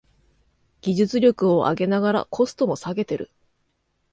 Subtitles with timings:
[0.81, 3.29] 技術力を上げながらコストも下げてる